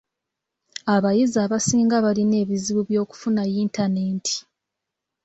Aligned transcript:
Abayizi 0.95 1.37
abasinga 1.45 1.95
balina 2.05 2.35
ebizibu 2.43 2.81
by'okufuna 2.89 3.41
yintaneeti. 3.51 4.35